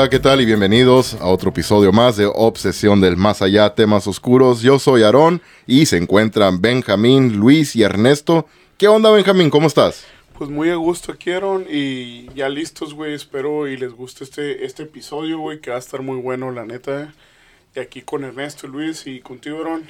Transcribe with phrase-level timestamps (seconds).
[0.00, 0.40] Hola, ¿qué tal?
[0.40, 4.62] Y bienvenidos a otro episodio más de Obsesión del Más Allá, temas oscuros.
[4.62, 8.46] Yo soy Aarón y se encuentran Benjamín, Luis y Ernesto.
[8.78, 9.50] ¿Qué onda, Benjamín?
[9.50, 10.06] ¿Cómo estás?
[10.38, 13.12] Pues muy a gusto Aaron, y ya listos, güey.
[13.12, 16.64] Espero y les guste este, este episodio, güey, que va a estar muy bueno, la
[16.64, 17.12] neta.
[17.76, 19.84] Y aquí con Ernesto, Luis y contigo, Aaron.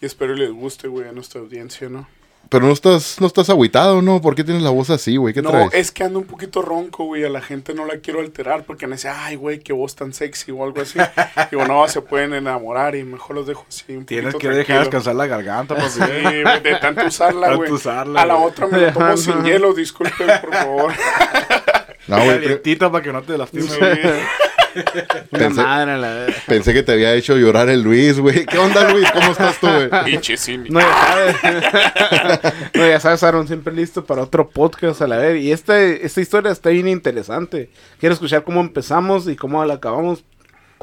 [0.00, 2.08] Y espero y les guste, güey, a nuestra audiencia, ¿no?
[2.52, 4.20] Pero no estás, no estás agüitado, ¿no?
[4.20, 5.32] ¿Por qué tienes la voz así, güey?
[5.32, 5.70] ¿Qué no, traes?
[5.72, 7.24] es que ando un poquito ronco, güey.
[7.24, 10.12] A la gente no la quiero alterar porque me dice, ay, güey, qué voz tan
[10.12, 10.98] sexy o algo así.
[11.50, 13.96] Digo, no, se pueden enamorar y mejor los dejo así.
[13.96, 15.88] Un Tienes que dejar descansar la garganta, papi.
[15.88, 16.00] Sí,
[16.42, 17.72] güey, de tanto usarla, Tanto güey.
[17.72, 18.46] usarla, A la güey.
[18.48, 20.92] otra me lo tomo sin hielo, disculpen, por favor.
[22.06, 23.72] No, güey, para que no te lastimes.
[23.72, 23.80] Sí.
[25.30, 26.34] Una Pensé- madre, la verdad.
[26.46, 28.46] pensé que te había hecho llorar el Luis, güey.
[28.46, 29.10] ¿Qué onda, Luis?
[29.12, 29.88] ¿Cómo estás tú, güey?
[30.04, 30.36] Pinche.
[30.68, 31.36] No, ya sabes.
[32.74, 35.42] no, ya sabes, Aaron, siempre listo para otro podcast a la vez.
[35.42, 37.70] Y esta, esta historia está bien interesante.
[38.00, 40.24] Quiero escuchar cómo empezamos y cómo la acabamos.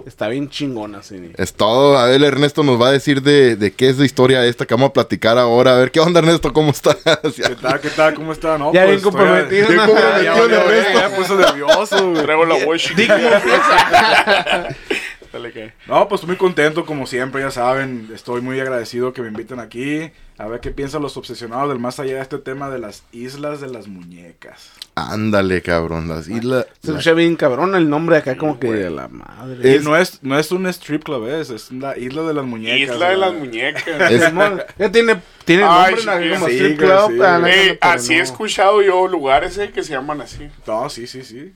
[0.05, 1.31] Está bien chingona, sí.
[1.37, 1.97] Es todo.
[1.97, 4.73] A ver, Ernesto nos va a decir de, de qué es la historia esta que
[4.73, 5.73] vamos a platicar ahora.
[5.75, 6.51] A ver, ¿qué onda, Ernesto?
[6.53, 6.97] ¿Cómo estás?
[7.35, 7.79] ¿Qué tal?
[7.79, 8.13] ¿Qué tal?
[8.15, 8.57] ¿Cómo está?
[8.57, 10.99] No, Ya bien estoy- comprometido, Bien comprometido, Ya, ya, ya, Ernesto.
[10.99, 12.23] ya puso nervioso, güey.
[12.23, 13.07] Traigo la Di
[15.51, 15.73] que.
[15.87, 18.09] No, pues muy contento, como siempre, ya saben.
[18.13, 20.11] Estoy muy agradecido que me inviten aquí.
[20.37, 23.59] A ver qué piensan los obsesionados del más allá de este tema de las islas
[23.59, 24.71] de las muñecas.
[24.95, 26.07] Ándale, cabrón.
[26.07, 26.65] Las islas.
[26.81, 29.79] Se escucha bien cabrón el nombre acá, como que de la madre.
[29.81, 32.95] No es, no es un strip club, es, es la isla de las muñecas.
[32.95, 34.11] Isla de las muñecas.
[34.11, 34.21] Es-
[34.79, 37.11] ya tiene, tiene Ay, nombre sí, como sí, strip güey, club.
[37.11, 37.51] sí, ah, güey.
[37.67, 40.47] no, no, pero así he escuchado yo lugares eh, que se llaman así.
[40.65, 41.53] No, sí, sí, sí.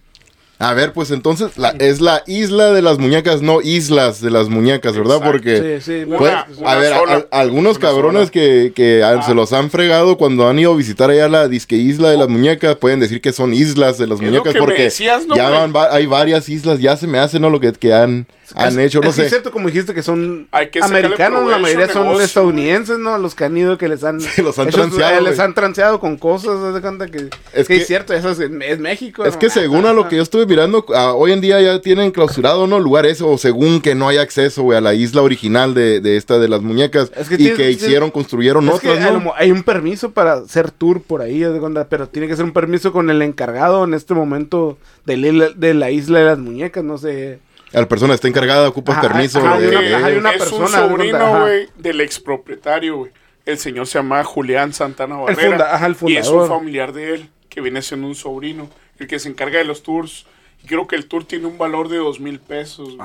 [0.64, 4.50] A ver, pues entonces la, es la isla de las muñecas, no islas de las
[4.50, 5.18] muñecas, ¿verdad?
[5.18, 5.32] Exacto.
[5.32, 5.80] Porque.
[5.82, 6.06] Sí, sí.
[6.06, 7.26] Pues, una a ver, a- sola.
[7.32, 8.32] a- algunos cabrones sola.
[8.32, 9.22] que, que Ah.
[9.24, 12.30] se los han fregado cuando han ido a visitar allá la disque isla de las
[12.30, 15.94] muñecas, pueden decir que son islas de las muñecas porque decías, ¿no, ya van va-
[15.94, 17.50] hay varias islas, ya se me hace, ¿no?
[17.50, 18.26] Lo que, que han,
[18.56, 19.24] han hecho, no es sé.
[19.24, 23.18] Es cierto, como dijiste, que son Hay que americanos, la mayoría son negocio, estadounidenses, ¿no?
[23.18, 24.20] Los que han ido, que les han...
[24.22, 27.30] Se los han hecho- transeado, eh, Les han transeado con cosas, haz de cuenta que...
[27.54, 29.26] Es que que- es cierto, eso es, es México.
[29.26, 29.40] Es ¿no?
[29.40, 32.68] que según a lo que yo estuve mirando, ah, hoy en día ya tienen clausurado,
[32.68, 32.80] ¿no?
[32.80, 36.40] Lugares, o según que no hay acceso, güey, a la isla original de, de esta
[36.40, 37.12] de las muñecas.
[37.16, 39.34] Es que y tienes- que tienes- hicieron, construyeron otras, a ¿no?
[39.36, 42.46] hay un permiso para hacer tour por ahí, haz de cuenta, pero tiene que ser
[42.46, 46.38] un permiso con el encargado en este momento de la, de la isla de las
[46.40, 47.40] muñecas, no sé.
[47.74, 49.40] La persona está encargada, ocupa Ajá, permiso.
[49.40, 52.98] ajá, de- hay una- de- ajá, hay una es persona, un sobrino, güey, del expropietario,
[52.98, 53.12] güey.
[53.46, 55.50] El señor se llama Julián Santana El Barrera.
[55.58, 58.70] funda- ajá, el y es un familiar de él, que viene siendo un sobrino,
[59.00, 60.26] el que se encarga de los tours.
[60.64, 62.96] Y creo que el tour tiene un valor de dos mil pesos.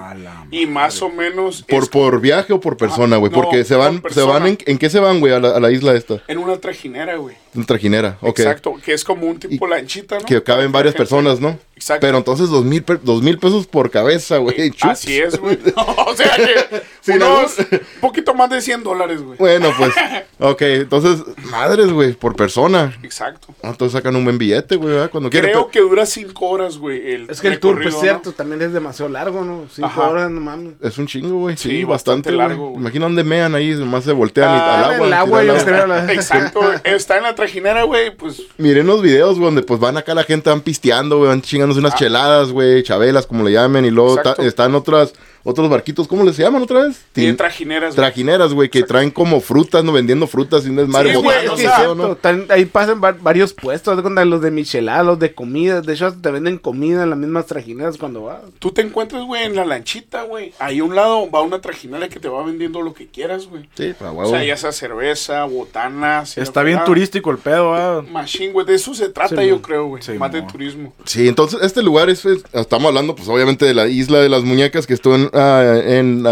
[0.52, 3.32] Y más o menos ¿Por, es por viaje o por persona, güey?
[3.32, 5.40] Ah, no, Porque se por van, se van en, ¿en qué se van, güey, a
[5.40, 6.22] la, a la isla esta?
[6.28, 7.34] en una trajinera, güey.
[7.56, 8.38] En trajinera, ok.
[8.38, 10.24] Exacto, que es como un tipo lanchita, ¿no?
[10.24, 11.58] Que caben varias Gente- personas, ¿no?
[11.78, 12.04] Exacto.
[12.04, 14.72] Pero entonces dos mil, dos mil pesos por cabeza, güey.
[14.80, 15.56] Así es, güey.
[15.76, 17.64] o sea que Sí, unos ¿no?
[17.70, 19.38] un poquito más de 100 dólares, güey.
[19.38, 19.92] Bueno, pues,
[20.40, 22.98] ok, entonces, madres, güey, por persona.
[23.02, 23.54] Exacto.
[23.62, 25.10] Ah, Entonces sacan un buen billete, güey, ¿verdad?
[25.10, 25.30] Cuando.
[25.30, 27.26] Creo que dura 5 horas, güey.
[27.30, 28.32] Es que el tour, pues cierto, ¿no?
[28.34, 29.66] también es demasiado largo, ¿no?
[29.72, 30.08] Cinco Ajá.
[30.10, 30.74] horas, no mames.
[30.82, 31.56] Es un chingo, güey.
[31.56, 32.70] Sí, Sí, bastante, bastante largo.
[32.70, 32.80] güey.
[32.80, 35.06] Imagina donde mean ahí, nomás se voltean y Ah, al agua.
[35.06, 35.86] el agua, yo creo.
[35.86, 36.78] la- Exacto, güey.
[36.84, 40.50] Está en la trajinera, güey, pues Miren los videos donde pues van acá la gente,
[40.50, 41.42] van pisteando, güey, van
[41.74, 44.42] chingándose unas cheladas, güey, chabelas, como le llamen, y luego ta- Ah.
[44.42, 45.12] Están otras,
[45.44, 47.04] otros barquitos, ¿cómo les llaman otra vez?
[47.12, 47.94] tiene trajineras.
[47.94, 47.96] güey.
[47.96, 49.92] Trajineras, güey, que traen como frutas, ¿no?
[49.92, 51.14] Vendiendo frutas y un desmadre.
[51.14, 55.34] Sí, güey, o sea, tan- ahí pasan va- varios puestos, los de Michelada, los de
[55.34, 58.40] comida, de hecho te venden comida en las mismas trajineras cuando vas.
[58.58, 60.52] Tú te encuentras, güey, en la lanchita, güey.
[60.58, 63.68] Ahí a un lado va una trajinera que te va vendiendo lo que quieras, güey.
[63.74, 64.30] Sí, para O huevo.
[64.30, 66.36] sea, ya sea cerveza, botanas.
[66.38, 68.02] Está bien turístico turístico el pedo, ¿ah?
[68.10, 68.66] Machine, güey.
[68.66, 70.02] De eso se trata, Sí, yo creo, güey.
[70.02, 70.48] Sí, Más de mo.
[70.50, 70.92] turismo.
[71.04, 74.42] Sí, entonces este lugar es, es- estamos hablando pues obviamente de la isla de las
[74.42, 76.24] muñecas que estuvo en, ah, en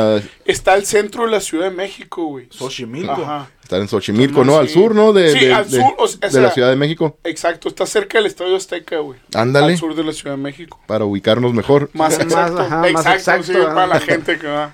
[0.44, 2.46] Está al centro de la Ciudad de México, güey.
[2.50, 3.12] Xochimilco.
[3.12, 3.50] Ajá.
[3.62, 4.46] está en Xochimilco, Sí.
[4.46, 4.56] ¿no?
[4.58, 5.12] Al sur, ¿no?
[5.12, 7.18] De, Sí, de- al de- sur, o sea, de la Ciudad de México.
[7.24, 9.18] Exacto, está cerca del Estadio Azteca, güey.
[9.34, 10.80] Ándale, Al sur de la Ciudad de México.
[10.86, 11.90] para ubicarnos mejor.
[11.92, 12.60] Más Más, exacto.
[12.60, 14.72] ajá, más exacto, exacto, sí, para la gente que va.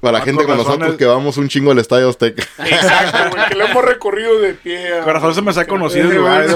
[0.00, 2.42] Para la gente con nosotros que vamos un chingo al Estadio Azteca.
[2.58, 3.48] Exacto, güey.
[3.48, 4.98] Que lo hemos recorrido de pie.
[4.98, 6.08] a- Corazón se me ha conocido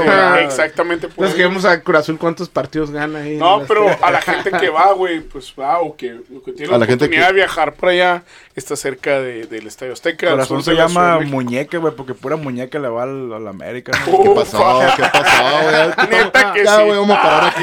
[0.03, 0.45] güey.
[0.45, 1.09] Exactamente.
[1.09, 1.39] por Entonces ahí.
[1.39, 3.37] que vamos a Azul, ¿cuántos partidos gana ahí?
[3.37, 6.17] No, pero a la gente que va, güey, pues va, o que,
[6.53, 8.23] tiene A la, oportunidad que- de viajar para allá,
[8.57, 10.31] está cerca de- del Estadio Azteca.
[10.31, 13.93] Corazón se llama muñeca, güey, porque pura muñeca le va al, al América.
[14.07, 14.23] ¿no?
[14.23, 14.81] ¿Qué pasó?
[14.97, 16.09] ¿Qué pasó, güey?
[16.11, 16.83] Neta que Ya, sí.
[16.85, 17.63] güey, vamos a parar aquí.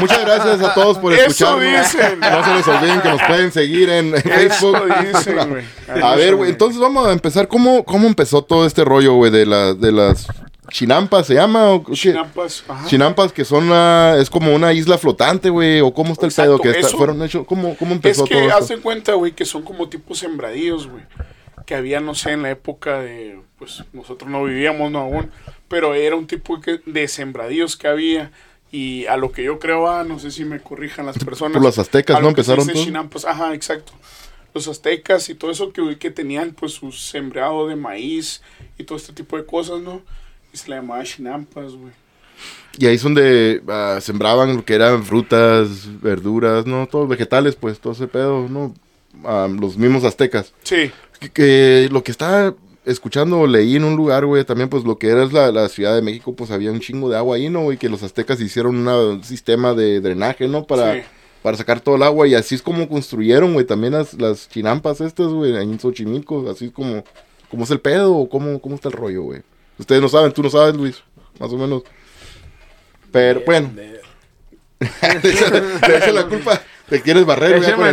[0.00, 2.20] Muchas gracias a todos por dicen.
[2.20, 4.94] No se les olviden que nos pueden seguir en Eso Facebook.
[5.12, 5.64] dicen, güey.
[6.02, 7.48] A ver, güey, entonces vamos a empezar.
[7.48, 10.26] ¿Cómo, cómo empezó todo este rollo, güey, de, la, de las
[10.70, 11.72] Chinampas se llama.
[11.72, 11.84] ¿o?
[11.92, 12.86] Chinampas, ajá.
[12.88, 16.58] Chinampas que son una, es como una isla flotante, güey, o cómo está el pedo
[16.58, 18.76] que está- fueron hechos, cómo, cómo Es empezó que todo haz esto.
[18.76, 21.04] de cuenta, güey, que son como tipos sembradíos, güey.
[21.66, 25.30] Que había, no sé, en la época de, pues nosotros no vivíamos, no aún,
[25.68, 28.30] pero era un tipo que- de sembradíos que había.
[28.72, 31.54] Y a lo que yo creo, ah, no sé si me corrijan las personas.
[31.54, 32.26] Por los aztecas, ¿no?
[32.28, 32.84] que Empezaron dice todo.
[32.84, 33.92] Chinampas, ajá, exacto.
[34.54, 38.42] Los aztecas y todo eso que, que tenían, pues, su sembrado de maíz
[38.78, 40.02] y todo este tipo de cosas, ¿no?
[40.56, 41.92] Se le llamaba chinampas, güey.
[42.78, 46.86] Y ahí es donde ah, sembraban lo que eran frutas, verduras, ¿no?
[46.86, 48.74] Todos vegetales, pues, todo ese pedo, ¿no?
[49.24, 50.52] Ah, los mismos aztecas.
[50.62, 52.54] Sí, Que, que lo que estaba
[52.84, 55.94] escuchando o leí en un lugar, güey, también, pues, lo que era la, la Ciudad
[55.94, 57.72] de México, pues, había un chingo de agua ahí, ¿no?
[57.72, 60.66] Y que los aztecas hicieron una- un sistema de drenaje, ¿no?
[60.66, 61.00] Para, Sí.
[61.42, 62.28] para sacar todo el agua.
[62.28, 66.48] Y así es como construyeron, güey, también las, las chinampas estas, güey, en Xochimilco.
[66.50, 67.02] Así es como,
[67.50, 69.40] ¿cómo es el pedo o cómo, cómo está el rollo, güey?
[69.78, 71.02] Ustedes no saben, tú no sabes, Luis,
[71.38, 71.82] más o menos.
[73.12, 74.00] Pero, bueno, le
[75.02, 76.60] echa- la culpa.
[76.88, 77.92] Te quieres barrer, güey.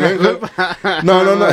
[1.04, 1.46] No, no, no.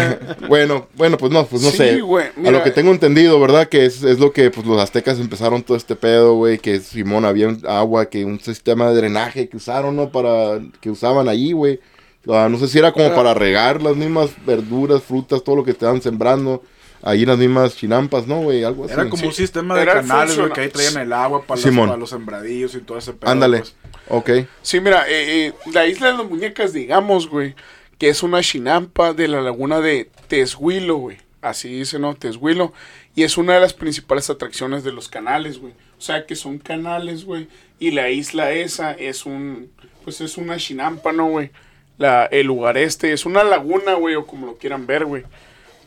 [0.47, 2.00] Bueno, bueno, pues no, pues no Sí, sé.
[2.03, 3.67] güey, A lo que tengo entendido, ¿verdad?
[3.69, 6.59] Que es, es lo que pues los aztecas empezaron todo este pedo, güey.
[6.59, 10.11] Que Simón había un agua, que un sistema de drenaje que usaron, ¿no?
[10.11, 11.81] Para, que usaban allí, güey.
[12.29, 15.71] Ah, no sé si era como para regar las mismas verduras, frutas, todo lo que
[15.71, 16.62] estaban sembrando.
[17.02, 18.62] Ahí las mismas chinampas, ¿no, güey?
[18.62, 18.93] Algo así.
[18.93, 21.61] Era como Sí, un sistema de era canales, güey, que ahí traían el agua para,
[21.61, 21.76] Simón.
[21.76, 23.31] los, para los sembradillos y todo ese pedo.
[23.31, 23.58] Ándale.
[23.58, 23.75] pues.
[24.08, 24.31] Ok.
[24.62, 27.55] Sí, mira, eh, eh, la isla de las muñecas, digamos, güey,
[27.99, 31.17] que es una chinampa de la laguna de Teshuilo, güey.
[31.41, 32.14] Así dice, ¿no?
[32.14, 32.73] Teshuilo.
[33.14, 35.73] Y es una de las principales atracciones de los canales, güey.
[35.99, 37.49] O sea, que son canales, güey.
[37.79, 39.70] Y la isla esa es un,
[40.05, 41.50] pues es una chinampa, ¿no, güey?
[41.97, 45.25] La, el lugar este es una laguna, güey, o como lo quieran ver, güey.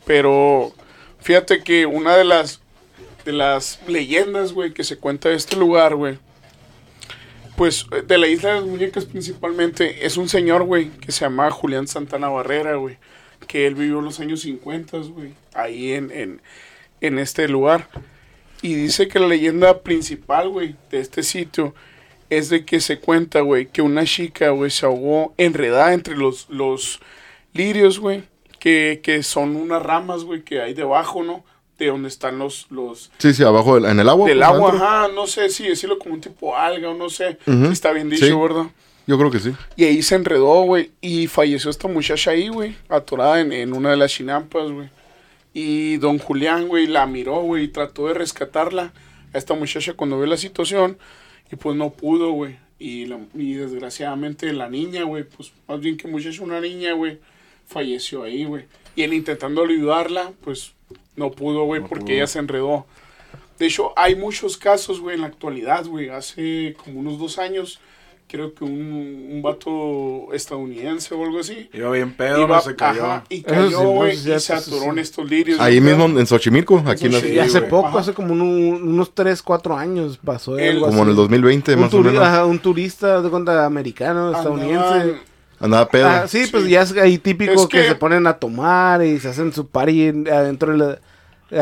[0.04, 0.72] Pero
[1.24, 2.60] fíjate que una de las,
[3.24, 6.18] de las leyendas, güey, que se cuenta de este lugar, güey,
[7.56, 11.22] pues eh, de la isla de las muñecas principalmente es un señor, güey, que se
[11.22, 12.98] llama Julián Santana Barrera, güey,
[13.48, 16.42] que él vivió en los años 50, güey, ahí en, en,
[17.00, 17.88] en este lugar.
[18.60, 21.74] Y dice que la leyenda principal, güey, de este sitio
[22.28, 26.50] es de que se cuenta, güey, que una chica, güey, se ahogó enredada entre los,
[26.50, 27.00] los
[27.54, 28.24] lirios, güey,
[28.64, 31.44] que, que son unas ramas, güey, que hay debajo, ¿no?
[31.78, 34.26] De donde están los, los, Sí, sí, abajo del- en el agua.
[34.26, 34.86] del pues, agua, adentro.
[34.88, 38.08] ajá, no sé si decirlo como un tipo alga o no sé, si está bien
[38.08, 38.32] dicho, sí.
[38.32, 38.66] ¿verdad?
[39.06, 39.52] Yo creo que sí.
[39.76, 43.90] Y ahí se enredó, güey, y falleció esta muchacha ahí, güey, atorada en, en una
[43.90, 44.88] de las chinampas, güey.
[45.52, 48.92] Y don Julián, güey, la miró, güey, y trató de rescatarla
[49.34, 50.96] a esta muchacha cuando vio la situación,
[51.52, 52.56] y pues no pudo, güey.
[52.78, 57.18] Y, y desgraciadamente la niña, güey, pues más bien que muchacha, una niña, güey,
[57.66, 58.64] falleció ahí, güey.
[58.96, 60.72] Y él intentando ayudarla, pues
[61.16, 62.14] no pudo, güey, No porque pudo.
[62.14, 62.86] ella se enredó.
[63.58, 66.08] De hecho, hay muchos casos, güey, en la actualidad, güey.
[66.08, 67.78] Hace como unos dos años,
[68.28, 71.68] creo que un, un vato estadounidense o algo así.
[71.72, 73.04] Iba bien pedo, iba- no se cayó.
[73.04, 75.60] ajá, y cayó, sí, güey, y se atoró en estos lirios.
[75.60, 78.00] Ahí mismo en Xochimilco, aquí en la Sí, hace poco, Ajá.
[78.00, 81.22] hace como un- unos 3, 4 años pasó El- algo Como en el así.
[81.22, 82.22] 2020, un, más o menos.
[82.22, 84.84] ajá, un turista de cuenta americano, estadounidense.
[84.84, 85.33] Andaban-
[85.64, 86.06] Andaba pedo.
[86.08, 86.70] Ah, sí, pues Sí.
[86.70, 87.78] ya es ahí típico Es que...
[87.82, 90.98] que- se ponen a tomar y se hacen su party en- adentro de la...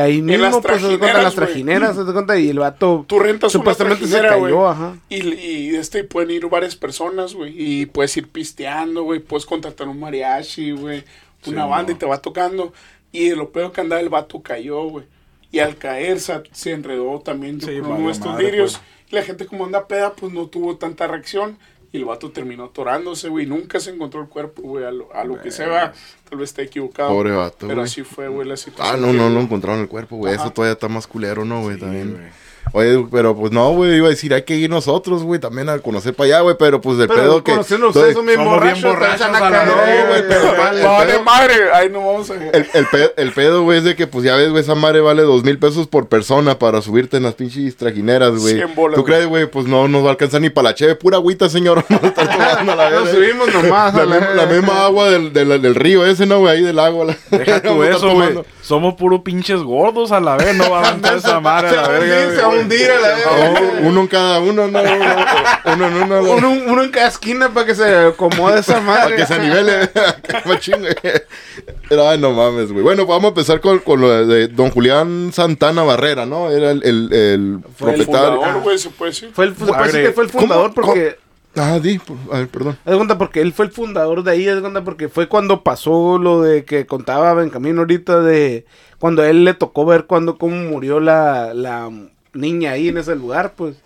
[0.03, 2.59] Ahí mismo, las pues, se da cuenta, en las trajineras, se da cuenta, y el
[2.59, 4.97] vato Tú rentas una supuestamente se trajinera, cayó, ajá.
[5.11, 7.53] Y, y este pueden ir varias personas, güey.
[7.57, 9.21] Y puedes ir pisteando, güey.
[9.21, 11.05] Puedes contratar un mariachi, güey.
[11.47, 11.97] Una Sí, banda no.
[11.97, 12.73] y te va tocando.
[13.11, 15.05] Y de lo peor que andaba, el vato cayó, güey.
[15.51, 18.79] Y al caer se, se enredó también Sí, valió uno de estos lirios.
[18.79, 19.13] pues.
[19.13, 21.59] Y la gente como anda peda, pues no tuvo tanta reacción.
[21.93, 23.45] Y el vato terminó atorándose, güey.
[23.45, 24.85] Nunca se encontró el cuerpo, güey.
[24.85, 25.93] A lo, a lo que se va,
[26.29, 27.11] tal vez esté equivocado.
[27.11, 28.97] Pobre vato, Pero así fue, güey, la situación.
[28.97, 30.35] Ah, no, no, no encontraron el cuerpo, güey.
[30.35, 31.75] Eso todavía está más culero, ¿no, güey?
[31.75, 32.33] Sí, también.
[32.75, 35.79] Oye, pero pues no, güey, iba a decir, hay que ir nosotros, güey, también a
[35.81, 37.53] conocer para allá, güey, pero pues del Pero pedo que...
[37.53, 40.83] conociendo a ustedes son bien somos bien borrachos, borrachos a la vez, güey, pero- Vale,
[40.83, 41.55] vale, madre.
[41.75, 42.35] Ahí no vamos a...
[42.35, 45.01] El, el, pe- el pedo, güey, es de que, pues ya ves, güey, esa madre
[45.03, 48.55] vale dos mil pesos por persona para subirte en las pinches trajineras, güey.
[48.55, 49.45] Cien bolas, ¿Tú crees, güey?
[49.47, 51.85] Pues no nos va a alcanzar ni para la cheve, pura agüita, señor.
[51.91, 53.93] Estar tomando la Nos subimos nomás.
[53.95, 56.57] La, la- misma- la misma agua del, del, del río ese, ¿no, güey?
[56.57, 57.05] Ahí del agua.
[57.05, 58.31] la- Deja tú eso, güey.
[58.73, 61.89] Somos puro pinches gordos a la vez, no va a aventar esa madre a la
[61.89, 62.17] verga.
[62.17, 62.37] hundir, güey.
[62.37, 63.61] se va a hundir a la verga.
[63.83, 67.09] No, uno en cada uno, no, no, no, uno en uno, Uno, uno en cada
[67.09, 69.03] esquina para que se acomode esa madre.
[69.03, 69.91] para que se nivele.
[71.89, 72.83] Pero, ay, no mames, güey.
[72.83, 76.51] Bueno, vamos a empezar con, con lo de, don Julián Santana Barrera, ¿no?
[76.51, 79.31] Era el, el, el Fue el fundador, güey, se puede decir.
[79.35, 81.19] Fue el, se puede decir que fue el fundador ¿cómo- porque...
[81.55, 82.79] Ah, di, a ver, perdón.
[82.85, 86.17] Haz cuenta porque él fue el fundador de ahí, haz cuenta porque fue cuando pasó
[86.19, 88.65] lo de que contaba Benjamín ahorita de
[88.99, 91.91] cuando a él le tocó ver cuando cómo murió la, la,
[92.33, 93.77] niña ahí en ese lugar, pues.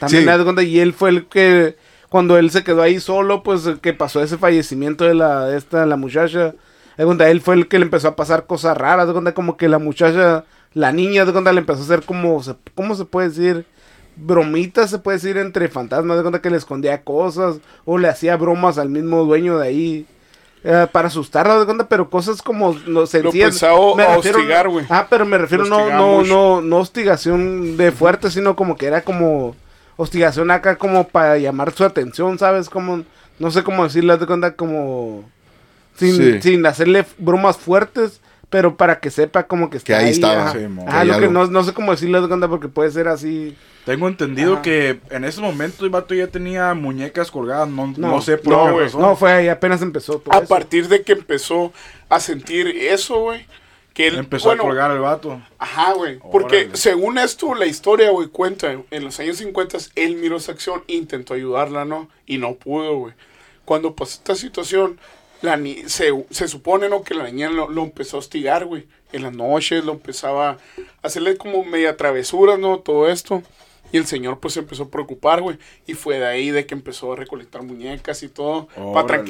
[0.00, 0.28] También Sí.
[0.28, 1.76] haz cuenta, y él fue el que,
[2.08, 5.86] cuando él se quedó ahí solo, pues que pasó ese fallecimiento de la, de esta,
[5.86, 6.46] la muchacha.
[6.48, 9.34] haz de cuenta, él fue el que le empezó a pasar cosas raras, haz cuenta
[9.34, 12.56] como que la muchacha, la niña, haz de cuenta le empezó a hacer como, se-
[12.74, 13.66] ¿cómo se puede decir?
[14.16, 18.36] Bromitas se puede decir entre fantasmas, de cuenta que le escondía cosas o le hacía
[18.36, 20.06] bromas al mismo dueño de ahí.
[20.66, 23.48] eh, para asustarlo, de cuenta, pero cosas como no sencillas.
[23.62, 24.86] empezó Me a refiero- hostigar, güey.
[24.88, 29.02] Ah, pero me refiero no, no, no, no hostigación de fuerte, sino como que era
[29.02, 29.54] como
[29.96, 32.70] hostigación acá como para llamar su atención, ¿sabes?
[32.70, 33.02] Como,
[33.38, 35.28] no sé cómo decirle, haz de cuenta como
[35.96, 36.40] sin, Sí.
[36.40, 40.60] sin hacerle bromas fuertes, pero para que sepa como que está Que ahí estaba, sí.
[40.86, 43.54] Ah, lo que no, no sé cómo decirle, haz de cuenta, porque puede ser así.
[43.84, 44.62] Tengo entendido Ajá.
[44.62, 47.68] que en ese momento el vato ya tenía muñecas colgadas.
[47.68, 49.00] No, no, No, sé por no, qué razón.
[49.02, 50.48] No, fue ahí, apenas empezó todo A eso.
[50.48, 51.72] partir de que empezó
[52.08, 53.46] a sentir eso, güey.
[53.92, 55.40] Que él, Empezó bueno, a colgar el vato.
[55.58, 56.18] Ajá, güey.
[56.18, 56.76] Porque Órale.
[56.76, 61.34] según esto, la historia, güey, cuenta, en los años 50 él miró esa acción, intentó
[61.34, 62.08] ayudarla, ¿no?
[62.26, 63.14] Y no pudo, güey.
[63.64, 64.98] Cuando pasó esta situación,
[65.42, 67.02] la ni se, se supone, ¿no?
[67.04, 68.86] Que la niña lo, lo empezó a hostigar, güey.
[69.12, 70.58] En las noches lo empezaba a
[71.02, 72.78] hacerle como media travesuras, ¿no?
[72.80, 73.44] Todo esto.
[73.94, 75.56] Y el señor pues se empezó a preocupar, güey.
[75.86, 78.66] Y fue de ahí de que empezó a recolectar muñecas y todo.
[78.92, 79.22] Para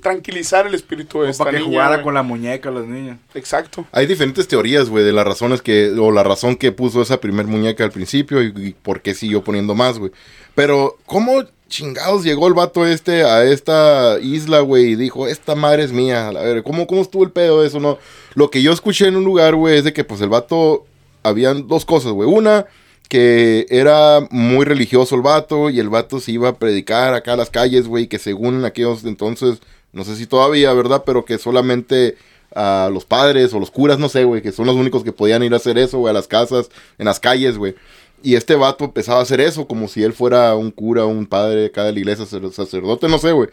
[0.00, 3.18] tranquilizar el espíritu de esta para que niña, jugara con la muñeca las niñas.
[3.34, 3.84] Exacto.
[3.90, 7.48] Hay diferentes teorías, güey, de las razones que, o la razón que puso esa primer
[7.48, 10.12] muñeca al principio y, y por qué siguió poniendo más, güey.
[10.54, 15.82] Pero, ¿cómo chingados llegó el vato este a esta isla, güey, y dijo, esta madre
[15.82, 16.28] es mía?
[16.28, 17.98] A ver, ¿cómo, ¿cómo estuvo el pedo de eso, no?
[18.34, 20.86] Lo que yo escuché en un lugar, güey, es de que, pues, el vato,
[21.24, 22.28] habían dos cosas, güey.
[22.28, 22.66] Una,
[23.08, 27.36] que era muy religioso el vato y el vato se iba a predicar acá a
[27.36, 29.58] las calles, güey, que según aquellos entonces,
[29.92, 31.02] no sé si todavía, ¿verdad?
[31.06, 32.16] Pero que solamente
[32.54, 35.42] a los padres o los curas, no sé, güey, que son los únicos que podían
[35.42, 37.74] ir a hacer eso, güey, a las casas, en las calles, güey.
[38.22, 41.66] Y este vato empezaba a hacer eso como si él fuera un cura, un padre
[41.66, 43.50] acá de la iglesia, sacer- sacerdote, no sé, güey.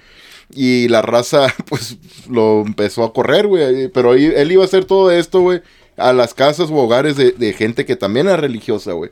[0.56, 1.98] Y la raza, pues,
[2.30, 3.90] lo empezó a correr, güey.
[3.90, 5.62] Pero ahí- él iba a hacer todo esto, güey,
[5.98, 9.12] a las casas o hogares de, de gente que también era religiosa, güey.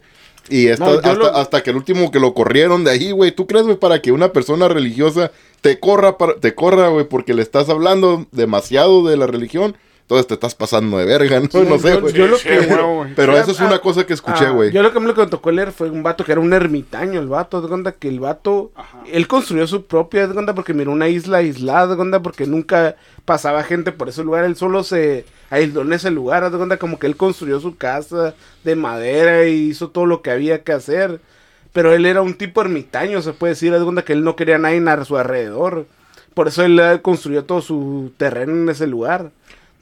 [0.49, 3.11] Y esta- No, yo hasta, lo- hasta que el último que lo corrieron de ahí,
[3.11, 3.31] güey.
[3.31, 5.31] ¿Tú crees, güey, para que una persona religiosa
[5.61, 9.75] te corra, para, te corra, güey, porque le estás hablando demasiado de la religión?
[10.01, 11.47] Entonces te estás pasando de verga, ¿no?
[11.63, 12.13] no sé, güey.
[12.13, 12.67] yo lo Sí, que-.
[13.15, 14.71] Pero eso es ah, una cosa que escuché, Ah, güey.
[14.71, 17.61] yo lo que me tocó leer fue un vato que era un ermitaño, el vato,
[17.61, 19.03] de cuenta que el vato, Ajá.
[19.09, 22.97] él construyó su propia, de cuenta porque miró una isla aislada, de cuenta porque nunca
[23.23, 26.77] pasaba gente por ese lugar, él solo se aisló en ese lugar, haz de cuenta
[26.77, 30.71] como que él construyó su casa de madera y hizo todo lo que había que
[30.71, 31.21] hacer,
[31.73, 34.35] pero él era un tipo ermitaño, se puede decir, haz de cuenta que él no
[34.35, 35.85] quería a nadie a su alrededor,
[36.33, 39.31] por eso él eh, construyó todo su terreno en ese lugar.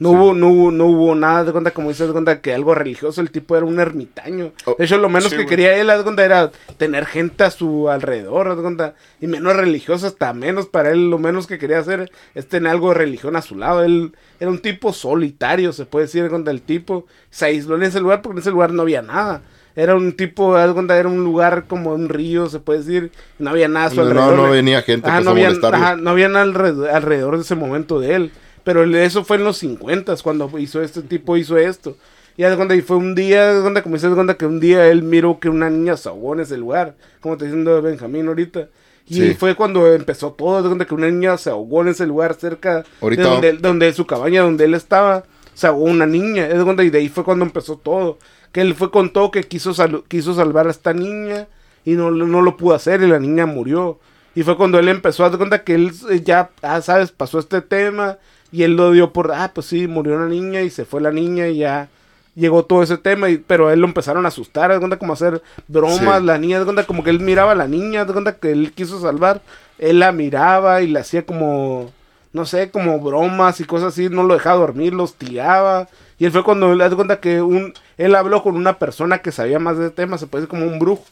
[0.00, 2.74] No, hubo, no, hubo, no hubo nada de cuenta, como dices, de cuenta que algo
[2.74, 4.52] religioso, el tipo era un ermitaño.
[4.64, 7.50] Oh, de hecho, lo menos sí, que quería él, de cuenta, era tener gente a
[7.50, 11.80] su alrededor, de cuenta, y menos religioso, hasta menos para él, lo menos que quería
[11.80, 13.84] hacer es tener algo de religión a su lado.
[13.84, 17.04] Él era un tipo solitario, se puede decir, contra el tipo.
[17.28, 19.42] Se aisló en ese lugar porque en ese lugar no había nada.
[19.76, 23.50] Era un tipo, de cuenta, era un lugar como un río, se puede decir, no
[23.50, 24.36] había nada a su No, alrededor.
[24.36, 27.42] no venía gente Ajá, pues, no, a había, ajá, no había nada alrededor, alrededor de
[27.42, 28.32] ese momento de él.
[28.64, 31.96] Pero eso fue en los 50 cuando hizo este tipo, hizo esto.
[32.36, 34.60] Y y fue un día, haz de cuenta, como dice, haz de cuenta que un
[34.60, 38.28] día él miró que una niña se ahogó en ese lugar, como te diciendo Benjamín
[38.28, 38.68] ahorita.
[39.06, 39.34] Y Sí.
[39.34, 42.34] fue cuando empezó todo, haz de cuenta que una niña se ahogó en ese lugar
[42.34, 46.44] cerca Ahorita- de donde, donde su cabaña, donde él estaba, se ahogó una niña.
[46.46, 48.18] haz de cuenta, y de ahí fue cuando empezó todo.
[48.52, 51.46] Que él fue con todo que quiso, sal- quiso salvar a esta niña
[51.84, 53.98] y no, no lo pudo hacer y la niña murió.
[54.34, 57.38] Y fue cuando él empezó a dar cuenta que él eh, ya, ah, sabes, pasó
[57.40, 58.18] este tema
[58.52, 61.12] y él lo dio por, ah, pues sí, murió una niña y se fue la
[61.12, 61.88] niña y ya
[62.34, 65.12] llegó todo ese tema, y, pero a él lo empezaron a asustar, de cuenta como
[65.12, 66.24] hacer bromas, Sí.
[66.26, 68.72] la niña, de cuenta como que él miraba a la niña, de cuenta que él
[68.72, 69.42] quiso salvar,
[69.78, 71.90] él la miraba y le hacía como,
[72.32, 75.88] no sé, como bromas y cosas así, no lo dejaba dormir, lo hostigaba.
[76.18, 79.32] Y él fue cuando él de cuenta que un, él habló con una persona que
[79.32, 81.04] sabía más de ese tema, se puede decir como un brujo.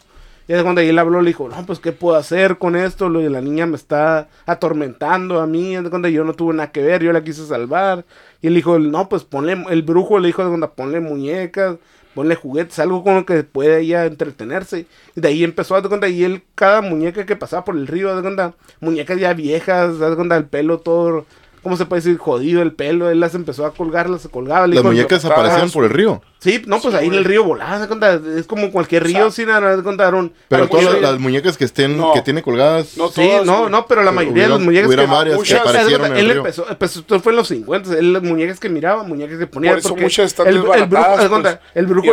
[0.49, 3.11] Es cuando él habló, le dijo, no, pues, ¿qué puedo hacer con esto?
[3.11, 5.77] Lo de la niña me está atormentando a mí.
[5.77, 8.07] Es cuando yo no tuve nada que ver, yo la quise salvar.
[8.41, 11.77] Y él dijo, no, pues, ponle, el brujo le dijo, de cuando ponle muñecas,
[12.15, 14.87] ponle juguetes, algo con lo que pueda ella entretenerse.
[15.15, 17.87] Y de ahí empezó a dar cuenta, y él, cada muñeca que pasaba por el
[17.87, 21.27] río, de cuenta, muñecas ya viejas, de cuenta, el pelo todo,
[21.63, 22.19] ¿cómo se puede decir?
[22.19, 24.67] Jodido el pelo, él las empezó a colgar, las colgaba.
[24.67, 26.23] Las muñecas Ah, por el río.
[26.41, 29.03] Sí, no, pues Sí, ahí en el río volaba, haz de cuenta, es como cualquier
[29.03, 29.75] río, O sea, sin nada,
[30.15, 32.13] un- Pero todas las, las muñecas que estén, No.
[32.13, 32.97] que tiene colgadas.
[32.97, 33.71] No Sí, todas, no, güey.
[33.73, 35.07] no, pero la mayoría de las muñecas que...
[35.07, 36.41] varias que muchas- de aparecieron cuenta, en el él río.
[36.43, 39.73] empezó, empezó, esto fue en los 50, él, las muñecas que miraba, muñecas que ponía,
[39.73, 42.07] Por eso porque muchas están el, el brujo, pues, el brujo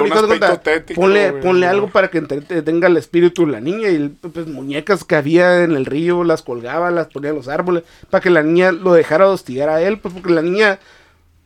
[0.95, 4.47] ponle, güey, ponle algo para que entre- tenga el espíritu de la niña y pues
[4.47, 8.29] muñecas que había en el río, las colgaba, las ponía en los árboles, para que
[8.29, 10.79] la niña lo dejara de hostigar a él, pues porque la niña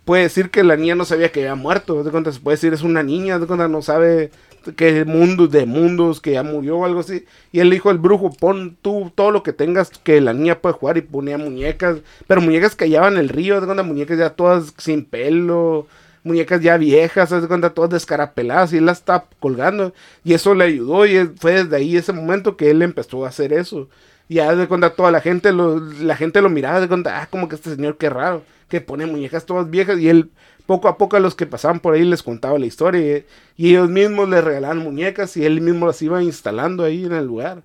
[0.05, 2.74] puede decir que la niña no sabía que había muerto, de cuenta, se puede decir
[2.74, 4.31] es una niña, de cuenta, no sabe
[4.75, 7.25] que mundos de mundos, que ya murió o algo así.
[7.51, 10.74] Y él dijo al brujo, pon tú todo lo que tengas que la niña puede
[10.74, 14.74] jugar y ponía muñecas, pero muñecas que hallaban el río, de cuenta, muñecas ya todas
[14.77, 15.88] sin pelo,
[16.24, 19.93] muñecas ya viejas, de cuenta, todas descarapeladas y él las estaba colgando.
[20.24, 23.53] Y eso le ayudó y fue desde ahí ese momento que él empezó a hacer
[23.53, 23.89] eso.
[24.30, 27.28] Y haz de cuenta toda la gente lo, la gente lo miraba de cuenta, ah,
[27.30, 30.30] como que este señor qué raro, que pone muñecas todas viejas y él
[30.66, 33.26] poco a poco a los que pasaban por ahí les contaba la historia y,
[33.58, 37.26] y ellos mismos le regalaban muñecas y él mismo las iba instalando ahí en el
[37.26, 37.64] lugar.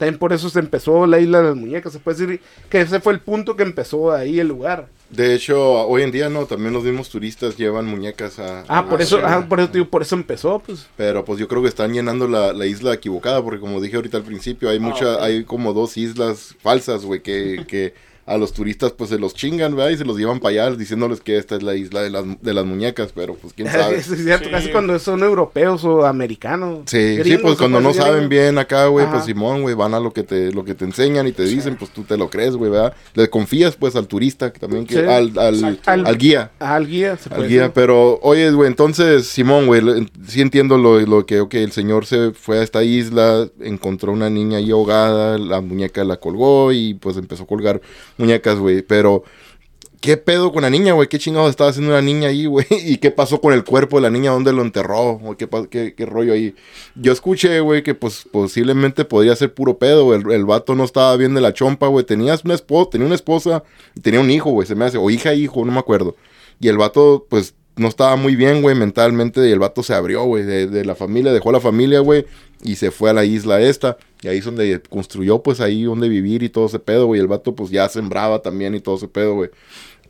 [0.00, 2.40] También por eso se empezó la isla de las muñecas, se puede decir
[2.70, 4.88] que ese fue el punto que empezó ahí el lugar.
[5.10, 8.64] De hecho, hoy en día no, también los mismos turistas llevan muñecas a...
[8.66, 10.86] Ah, por a- eso, ah, por eso digo, por eso empezó, pues.
[10.96, 14.16] Pero pues yo creo que están llenando la, la isla equivocada, porque como dije ahorita
[14.16, 15.22] al principio, hay mucha, ok.
[15.22, 17.92] hay como dos islas falsas, güey, que, que
[18.32, 19.90] a los turistas pues se los chingan, ¿verdad?
[19.90, 22.54] Y se los llevan para allá diciéndoles que esta es la isla de las, de
[22.54, 23.96] las muñecas, pero pues quién sabe.
[23.96, 24.50] Es cierto, Sí.
[24.50, 26.80] casi cuando son europeos o americanos.
[26.86, 28.28] Sí, sí, pues cuando puede no saben gringos.
[28.30, 29.24] bien acá, güey, pues.
[29.24, 31.90] Simón, güey, van a lo que te, lo que te enseñan y te dicen, pues
[31.90, 32.94] tú te lo crees, güey, ¿verdad?
[33.14, 35.00] Le confías pues al turista, que también que, Sí.
[35.00, 35.90] al, al, Exacto.
[35.90, 36.50] al guía.
[36.60, 37.72] Ah, al guía, se Al puede guía, decir.
[37.74, 39.82] pero oye, güey, entonces, Simón, güey,
[40.26, 44.30] sí entiendo lo, lo que, ok, el señor se fue a esta isla, encontró una
[44.30, 47.80] niña ahí ahogada, la muñeca la colgó y pues empezó a colgar
[48.20, 49.24] muñecas, güey, pero...
[50.00, 51.08] ¿Qué pedo con la niña, güey?
[51.08, 52.64] ¿Qué chingados estaba haciendo una niña ahí, güey?
[52.70, 54.30] ¿Y qué pasó con el cuerpo de la niña?
[54.30, 55.20] ¿Dónde lo enterró?
[55.22, 56.54] ¿O qué, qué, rollo ahí?
[56.94, 60.14] Yo escuché, güey, que pues posiblemente podría ser puro pedo.
[60.14, 62.06] El, el vato no estaba bien de la chompa, güey.
[62.06, 63.62] Tenías una esposa, tenía una esposa
[64.00, 64.96] tenía un hijo, güey, se me hace.
[64.96, 66.16] O hija, hijo, no me acuerdo.
[66.60, 69.48] Y el vato, pues, no estaba muy bien, güey, mentalmente.
[69.48, 72.26] Y el vato se abrió, güey, de, de la familia, dejó la familia, güey.
[72.62, 73.96] Y se fue a la isla esta.
[74.22, 77.20] Y ahí es donde construyó, pues, ahí donde vivir y todo ese pedo, güey.
[77.20, 79.50] El vato, pues, ya sembraba también y todo ese pedo, güey.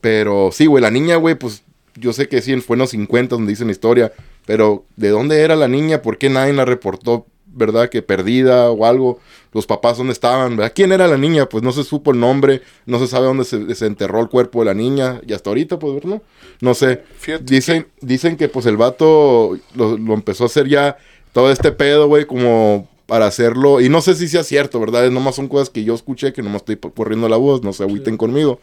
[0.00, 1.62] Pero sí, güey, la niña, güey, pues,
[1.94, 4.12] yo sé que sí, fue en los 50 donde dicen la historia.
[4.46, 6.02] Pero, ¿de dónde era la niña?
[6.02, 7.88] ¿Por qué nadie la reportó, verdad?
[7.88, 9.20] Que perdida o algo.
[9.52, 10.56] Los papás, ¿dónde estaban?
[10.56, 10.72] ¿verdad?
[10.74, 11.48] ¿Quién era la niña?
[11.48, 12.62] Pues no se supo el nombre.
[12.86, 15.20] No se sabe dónde se, se enterró el cuerpo de la niña.
[15.26, 16.22] Y hasta ahorita, pues, ¿no?
[16.60, 17.02] No sé.
[17.18, 20.96] Fíjate Dicen, dicen que pues el vato lo, lo empezó a hacer ya
[21.32, 23.80] todo este pedo, güey, como para hacerlo.
[23.80, 25.04] Y no sé si sea cierto, ¿verdad?
[25.04, 27.82] Es nomás son cosas que yo escuché, que nomás estoy corriendo la voz, no se
[27.82, 28.60] agüiten conmigo.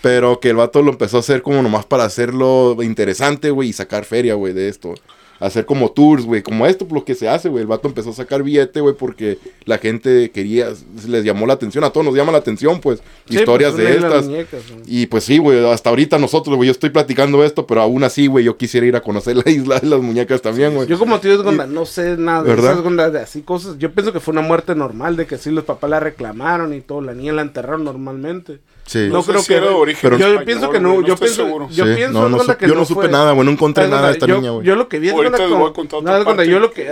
[0.00, 3.72] Pero que el vato lo empezó a hacer como nomás para hacerlo interesante, güey, y
[3.74, 4.94] sacar feria, güey, de esto.
[5.40, 7.62] Hacer como tours, güey, como esto, lo que se hace, güey.
[7.62, 10.68] El vato empezó a sacar billete, güey, porque la gente quería,
[11.08, 14.40] les llamó la atención, a todos nos llama la atención, pues, Sí, historias pues, de
[14.40, 14.66] estas.
[14.86, 18.26] Y pues sí, güey, hasta ahorita nosotros, güey, yo estoy platicando esto, pero aún así,
[18.26, 20.86] güey, yo quisiera ir a conocer la isla de las muñecas también, güey.
[20.86, 22.72] Yo como tío de Gonda, no sé nada ¿Verdad?
[22.72, 23.78] esas Gonda, de así cosas.
[23.78, 26.80] Yo pienso que fue una muerte normal, de que sí los papás la reclamaron y
[26.80, 28.58] todo, la niña la enterraron normalmente.
[28.90, 29.08] Sí.
[29.08, 31.06] No, sé creo si que era de origen pero- yo español, pienso que güey, no,
[31.06, 31.68] yo pienso, seguro.
[31.70, 33.52] yo Sí, pienso no, no sup- que yo no no supe fue- nada, güey, no
[33.52, 34.66] encontré nada de esta yo, niña, güey.
[34.66, 36.48] Yo lo que vi es Ahorita les voy a como- contar no, otra parte.
[36.48, 36.86] yo lo que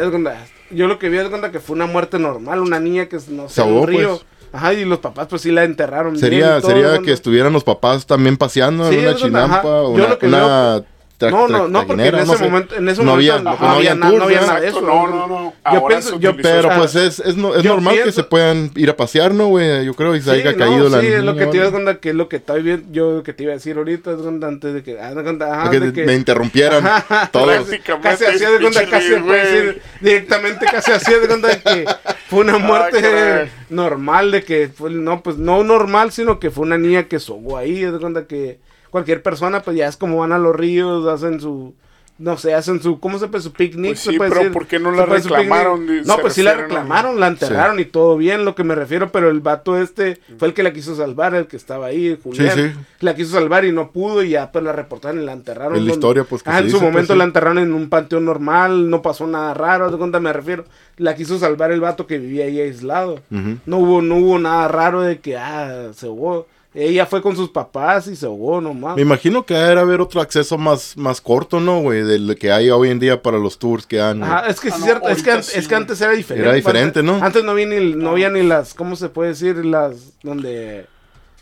[0.70, 3.54] yo lo que vi es que fue una muerte normal, una niña que no sé,
[3.56, 4.08] Se en ahogó, un río.
[4.10, 4.24] pues.
[4.52, 7.64] Ajá, y los papás pues sí la enterraron bien Sería, todo, sería que estuvieran los
[7.64, 10.82] papás también paseando Sí, en una chinampa, Yo una, lo que una
[11.18, 12.44] tra- No, no, no, porque en ese no sé.
[12.44, 14.80] momento, en ese no momento había, no, no había na- no había nada de eso.
[14.80, 15.38] No, no, no.
[15.50, 18.22] Yo Ahora pienso, yo Pero Ah, pues es, es, no- es yo normal que se
[18.24, 19.84] puedan ir a pasear, ¿no, güey?
[19.84, 21.66] Yo creo que se Sí, haya no, caído la sí, es lo que te iba
[21.66, 24.12] a contar, que es lo que estoy viendo, yo que te iba a decir ahorita,
[24.12, 26.84] es cuando antes de que, ah, de ajá, Que de que- me interrumpieran
[27.32, 27.46] todos.
[27.66, 31.84] Prácticamente casi así de cuenta, casi decir, directamente casi así de cuenta que
[32.28, 33.50] fue una muerte caray.
[33.70, 37.56] normal, de que fue, no, pues no normal, sino que fue una niña que sobó
[37.56, 38.58] ahí, de cuenta que
[38.90, 41.74] cualquier persona, pues ya es como van a los ríos, hacen su,
[42.18, 43.44] no sé, hacen su, ¿cómo se puede?
[43.44, 44.52] Su picnic, Pues se sí, puede pero decir.
[44.52, 45.86] ¿por qué no la reclamaron?
[46.04, 49.12] No, pues sí la a- reclamaron, la enterraron y todo bien, lo que me refiero,
[49.12, 52.56] pero el vato este fue el que la quiso salvar, el que estaba ahí, Julián.
[52.56, 52.72] sí.
[52.98, 55.76] La quiso salvar y no pudo y ya pues la reportaron y la enterraron.
[55.76, 57.18] En la historia, pues, que Ah, se en dice, su momento pues, sí.
[57.18, 60.64] la enterraron en un panteón normal, no pasó nada raro, ¿de cuánto me refiero?
[60.96, 63.20] La quiso salvar el vato que vivía ahí aislado.
[63.30, 66.48] No hubo, no hubo nada raro de que, ah, se ahogó.
[66.80, 68.94] Ella fue con sus papás y se ahogó nomás.
[68.94, 72.02] Me imagino que era haber otro acceso más, más corto, ¿no, güey?
[72.02, 74.22] Del que hay hoy en día para los tours que dan.
[74.22, 76.46] Ajá, es que Ah, sí, no, cierto, es que, sí, es que antes era diferente.
[76.48, 77.24] Era diferente, Antes- ¿no?
[77.24, 79.64] Antes no había ni, no había ni las, ¿cómo se puede decir?
[79.64, 80.86] Las, donde...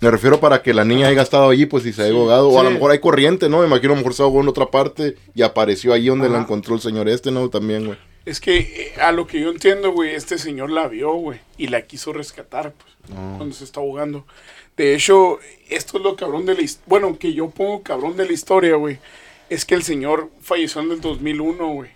[0.01, 2.49] Me refiero para que la niña haya estado allí, pues si se haya ahogado.
[2.49, 2.75] O a lo sí.
[2.75, 3.61] mejor hay corriente, ¿no?
[3.61, 6.39] Me imagino a lo mejor se ahogó en otra parte y apareció ahí donde la
[6.39, 7.49] encontró el señor este, ¿no?
[7.51, 7.99] También, güey.
[8.27, 11.69] Es que eh, a lo que yo entiendo, güey, este señor la vio, güey, y
[11.69, 14.27] la quiso rescatar, pues, cuando se está ahogando.
[14.77, 16.85] De hecho, esto es lo cabrón de la historia.
[16.89, 18.99] Bueno, que yo pongo cabrón de la historia, güey.
[19.49, 21.91] Es que el señor falleció en el 2001, güey.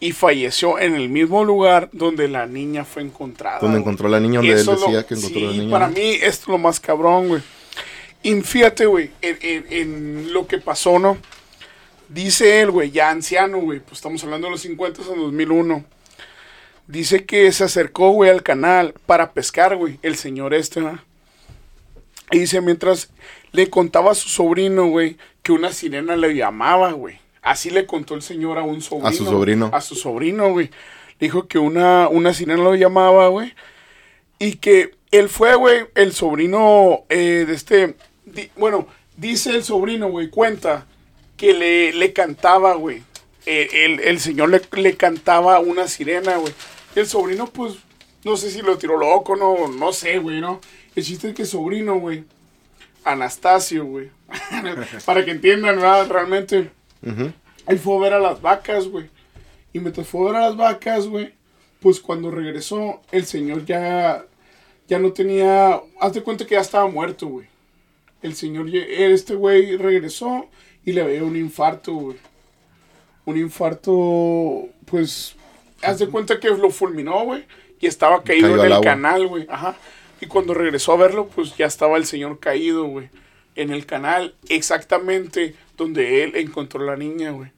[0.00, 3.60] Y falleció en el mismo lugar donde la niña fue encontrada.
[3.60, 5.70] Donde encontró a la niña, donde él decía lo- que encontró sí, a la niña.
[5.70, 5.94] para ¿no?
[5.94, 7.42] mí esto es lo más cabrón, güey.
[8.24, 11.18] Y fíjate, güey, en, en- en lo que pasó, ¿no?
[12.08, 15.84] Dice él, güey, ya anciano, güey, pues estamos hablando de los 50 en 2001.
[16.86, 21.00] Dice que se acercó, güey, al canal para pescar, güey, el señor este, ¿verdad?
[22.32, 23.10] Y dice, mientras
[23.52, 27.18] le contaba a su sobrino, güey, que una sirena le llamaba, güey.
[27.42, 29.08] Así le contó el señor a un sobrino.
[29.08, 29.70] A su sobrino.
[29.72, 30.66] A su sobrino, güey.
[31.18, 33.52] Le dijo que una, una sirena lo llamaba, güey.
[34.38, 37.96] Y que él fue, güey, el sobrino eh, de este...
[38.24, 40.86] di- bueno, dice el sobrino, güey, cuenta
[41.36, 43.02] que le, le cantaba, güey.
[43.44, 46.52] Eh, el, el señor le, le cantaba una sirena, güey.
[46.94, 47.74] El sobrino, pues,
[48.24, 50.60] no sé si lo tiró loco, no, no sé, güey, ¿no?
[50.94, 52.24] El chiste es que sobrino, güey,
[53.04, 54.10] Anastasio, güey,
[55.06, 56.06] para que entiendan, ¿verdad?
[56.08, 56.70] Realmente,
[57.02, 57.32] Ujú.
[57.66, 59.08] él fue a ver a las vacas, güey.
[59.72, 61.32] Y mientras fue a ver a las vacas, güey,
[61.80, 64.24] pues cuando regresó, el señor ya,
[64.86, 67.46] ya no tenía, haz de cuenta que ya estaba muerto, güey.
[68.20, 70.48] El señor, este güey regresó
[70.84, 72.16] y le veía un infarto, güey.
[73.24, 75.34] Un infarto, pues,
[75.82, 77.44] haz de cuenta que lo fulminó, güey.
[77.80, 78.84] Y estaba caído en el agua.
[78.84, 79.46] canal, güey.
[79.48, 79.76] Ajá.
[80.22, 83.10] Y cuando regresó a verlo, pues ya estaba el señor caído, güey.
[83.56, 87.50] En el canal, exactamente donde él encontró la niña, güey.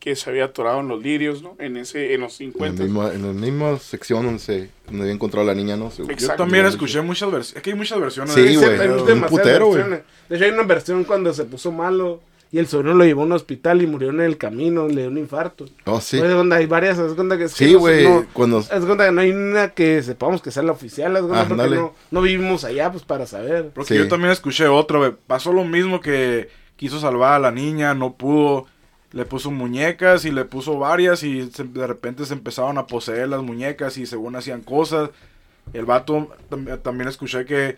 [0.00, 1.54] Que se había atorado en los lirios, ¿no?
[1.58, 2.82] En ese, en los En, 50.
[2.82, 5.90] el mismo- en la misma sección donde, se, donde había encontrado a la niña, ¿no?
[5.90, 7.56] Se- Yo también escuché muchas versiones.
[7.56, 8.32] Es que hay muchas versiones.
[8.34, 8.78] Sí, güey.
[8.78, 9.04] pedo.
[9.04, 9.82] un putero, güey.
[10.28, 13.24] De hecho, hay una versión cuando se puso malo y el sobrino lo llevó a
[13.26, 15.66] un hospital y murió en el camino, le dio un infarto.
[15.84, 16.18] Oh, sí.
[16.18, 18.04] Haz de cuenta, hay varias, haz de cuenta que es Sí, no- güey.
[18.04, 18.58] no- Cuando...
[18.58, 21.74] haz de cuenta que no hay una que sepamos que sea la oficial, cuenta, porque
[21.76, 23.70] no, no vivimos allá, pues para saber.
[23.74, 23.98] Porque Sí.
[24.00, 25.12] yo también escuché otro, güey.
[25.26, 28.66] Pasó lo mismo que quiso salvar a la niña, no pudo.
[29.12, 33.28] Le puso muñecas y le puso varias y se- de repente se empezaron a poseer
[33.28, 35.10] las muñecas y según hacían cosas.
[35.72, 37.76] El vato tam- también escuché que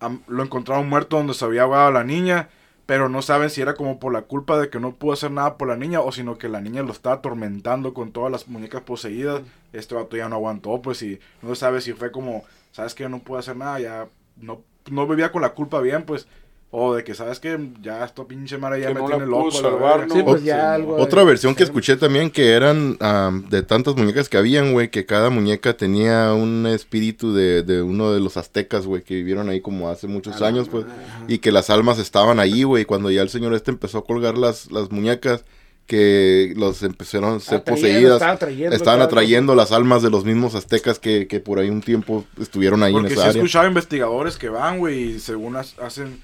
[0.00, 2.48] am- lo encontraron muerto donde se había ahogado la niña,
[2.92, 5.56] pero no saben si era como por la culpa de que no pudo hacer nada
[5.56, 8.82] por la niña o sino que la niña lo estaba atormentando con todas las muñecas
[8.82, 9.40] poseídas.
[9.72, 13.20] Este vato ya no aguantó, pues y no sabe si fue como, sabes que no
[13.20, 16.28] pude hacer nada, ya no, no vivía con la culpa bien, pues.
[16.74, 19.50] O de que, ¿sabes que Ya esto pinche madre ya Que me no tiene loco.
[19.50, 20.06] a la salvar, verga.
[20.06, 20.14] ¿no?
[20.14, 20.96] Sí, pues ya algo.
[20.96, 25.04] Otra versión que escuché también que eran am, de tantas muñecas que habían, güey, que
[25.04, 29.60] cada muñeca tenía un espíritu de, de uno de los aztecas, güey, que vivieron ahí
[29.60, 30.86] como hace muchos años, pues,
[31.28, 34.04] y que las almas estaban ahí, güey, y cuando ya el señor este empezó a
[34.06, 35.44] colgar las, las muñecas,
[35.92, 40.08] que los empezaron a ser Atrayendo, poseídas, estaban atrayendo estaban cada atrayendo las almas de
[40.08, 43.26] los mismos aztecas que, que por ahí un tiempo estuvieron ahí Porque en sí esa
[43.26, 43.42] he área.
[43.42, 46.18] escuchado investigadores que van, güey, y según hacen,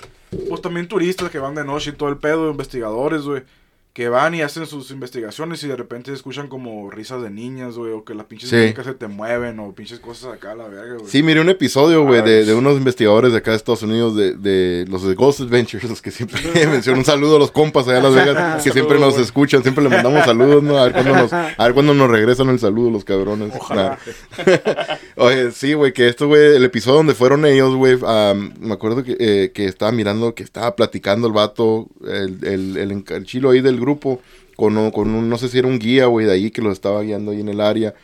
[0.48, 3.42] pues también turistas que van de noche y todo el pedo, investigadores, güey,
[3.98, 7.90] que van y hacen sus investigaciones y de repente escuchan como risas de niñas, güey,
[7.90, 8.72] o que las pinches Sí.
[8.84, 11.10] se te mueven, o pinches cosas acá a la verga, güey.
[11.10, 14.14] Sí, miré un episodio, güey, Ah, de, de unos investigadores de acá de Estados Unidos,
[14.14, 17.88] de, de los de Ghost Adventures, los que siempre mencionan un saludo a los compas
[17.88, 20.78] allá en Las Vegas, que siempre nos escuchan, siempre le mandamos saludos, ¿no?
[20.78, 23.52] A ver cuándo nos, a ver cuándo nos regresan el saludo los cabrones.
[23.58, 23.98] Ojalá.
[25.16, 29.02] Oye, sí, güey, que esto, güey, el episodio donde fueron ellos, güey, am, me acuerdo
[29.02, 33.50] que, eh, que estaba mirando, que estaba platicando el vato, el, el, el, el chilo
[33.50, 33.87] ahí del grupo,
[34.56, 36.72] con, un- con un, no sé si era un guía, güey, de ahí que los
[36.72, 37.94] estaba guiando ahí en el área.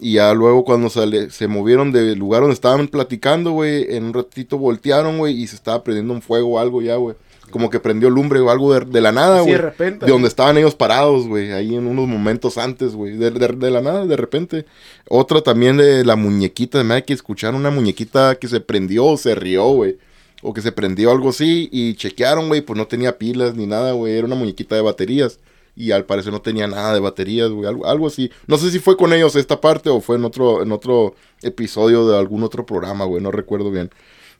[0.00, 4.14] Y ya luego cuando sale, se movieron del lugar donde estaban platicando, güey, en un
[4.14, 7.14] ratito voltearon, güey, y se estaba prendiendo un fuego o algo ya, güey.
[7.50, 9.52] Como que prendió lumbre o algo de, de la nada, güey.
[9.52, 10.06] de repente.
[10.06, 13.16] De donde estaban ellos parados, güey, ahí en unos momentos antes, güey.
[13.18, 14.64] De, de- de la nada, de repente.
[15.08, 19.34] Otra también de la muñequita, de que escucharon una muñequita que se prendió o se
[19.34, 19.98] rió, güey.
[20.42, 23.92] O que se prendió algo así y chequearon, güey, pues no tenía pilas ni nada,
[23.92, 24.16] güey.
[24.16, 25.38] Era una muñequita de baterías.
[25.74, 27.66] Y al parecer no tenía nada de baterías, güey.
[27.66, 28.30] Algo, algo así.
[28.46, 32.06] No sé si fue con ellos esta parte o fue en otro, en otro episodio
[32.08, 33.22] de algún otro programa, güey.
[33.22, 33.90] No recuerdo bien.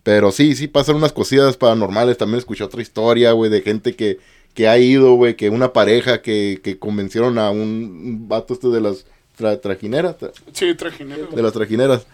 [0.03, 2.19] Pero sí, sí pasan unas cosillas paranormales.
[2.19, 4.19] También escuché otra historia, güey, de gente que,
[4.55, 8.69] que ha ido, güey, que una pareja que, que convencieron a un, un vato este
[8.69, 9.07] de las
[9.39, 11.29] tra- trajinera, tra- Sí, trajinero.
[11.29, 12.07] de las trajineras.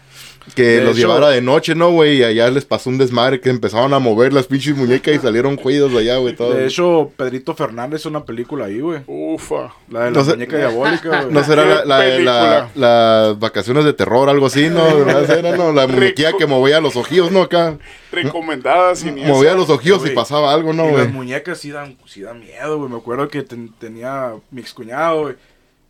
[0.54, 2.18] Que De los hecho- llevara de noche, ¿no, güey?
[2.18, 5.56] Y allá les pasó un desmadre que empezaron a mover las pinches muñecas y salieron
[5.56, 6.34] juidos allá, güey.
[6.34, 6.54] todo.
[6.54, 9.00] De hecho, Pedrito Fernández es una película ahí, güey.
[9.06, 9.72] Ufa.
[9.90, 11.32] La de la No sé- muñeca diabólica, güey.
[11.34, 12.70] ¿No será la, la, Qué la- película.
[12.74, 14.84] las vacaciones de terror, algo así, no?
[15.04, 15.30] ¿Verdad?
[15.38, 15.72] Era, no?
[15.72, 17.42] La muñequilla que movía los ojillos, ¿no?
[17.42, 17.78] Acá.
[18.12, 21.04] Recomendada sin Movía los ojillos y pasaba algo, ¿no, y güey?
[21.04, 22.90] las muñecas sí dan, sí dan miedo, güey.
[22.90, 25.34] Me acuerdo que ten- tenía mi excuñado, güey.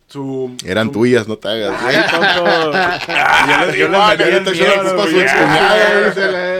[0.09, 1.81] Su, Eran su- tuyas, no te hagas.
[1.83, 2.71] Ay, tonto.
[3.77, 3.87] yo
[5.07, 6.15] les.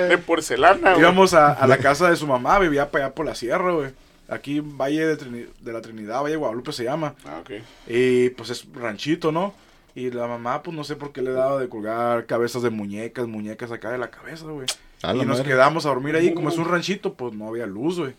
[0.10, 1.02] De porcelana, güey.
[1.02, 3.90] Íbamos a, a la casa de su mamá, vivía para allá por la sierra, güey.
[4.28, 7.16] Aquí, Valle de, Trini- de la Trinidad, Valle de Guadalupe se llama.
[7.26, 7.52] Ah, ok.
[7.88, 9.54] Y pues es ranchito, ¿no?
[9.96, 13.28] Y la mamá, pues no sé por qué le daba de colgar cabezas de muñecas,
[13.28, 14.68] muñecas acá de la cabeza, güey.
[15.04, 15.44] Y nos madre.
[15.44, 18.14] quedamos a dormir ahí, como es un ranchito, pues no había luz, güey.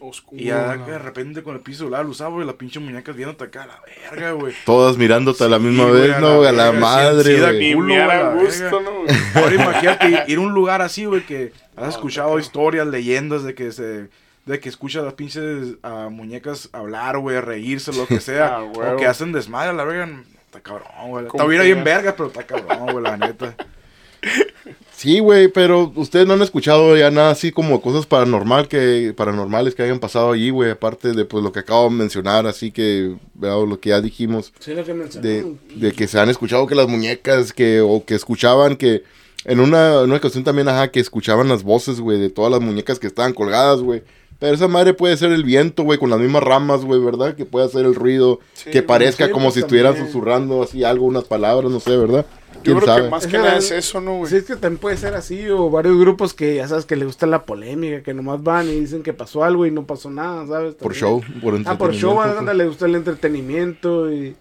[0.00, 0.40] Oscuro.
[0.40, 3.44] Y ya de repente con el piso celular lo usaba, güey, las pinches muñecas viéndote
[3.44, 3.80] acá a la
[4.10, 4.54] verga, güey.
[4.64, 6.36] Todas mirándote a la misma Sí, güey, vez, a ¿no?
[6.36, 6.48] güey?
[6.48, 7.74] A la sí, madre, sí, güey.
[7.74, 8.80] Gusto.
[8.80, 8.90] ¿no?
[9.02, 9.16] güey?
[9.34, 13.54] Ahora imagínate ir a un lugar así, güey, que has No, escuchado historias, leyendas de
[13.54, 14.08] que se
[14.46, 18.62] de que escuchas a las pinches ah, muñecas hablar, güey, reírse, lo que sea, Ah,
[18.62, 20.08] o que hacen desmadre a la verga.
[20.46, 21.26] Está cabrón, güey.
[21.26, 23.56] Está bien verga, pero está cabrón, güey, la neta.
[24.96, 29.74] Sí, güey, pero ustedes no han escuchado ya nada así como cosas paranormal que, paranormales
[29.74, 33.14] que hayan pasado allí, güey, aparte de pues lo que acabo de mencionar, así que,
[33.34, 35.58] veo lo que ya dijimos, Sí, lo que de, mencionamos.
[35.74, 39.02] de que se han escuchado que las muñecas, que, o que escuchaban que,
[39.44, 42.62] en una, en una ocasión también, ajá, que escuchaban las voces, güey, de todas las
[42.62, 44.02] muñecas que estaban colgadas, güey.
[44.38, 47.34] Pero esa madre puede ser el viento, güey, con las mismas ramas, güey, ¿verdad?
[47.36, 50.12] Que puede hacer el ruido, Sí, que parezca como pues, si estuvieran también.
[50.12, 52.26] susurrando así algo, unas palabras, no sé, ¿verdad?
[52.66, 53.02] Yo ¿Quién creo sabe?
[53.04, 54.30] que más que nada es eso, ¿no, güey?
[54.30, 57.04] Sí, es que también puede ser así, o varios grupos que ya sabes que le
[57.04, 60.46] gusta la polémica, que nomás van y dicen que pasó algo y no pasó nada,
[60.46, 60.74] ¿sabes?
[60.74, 64.36] Por show, por Ah, por show, entretenimiento, anda, le gusta el entretenimiento y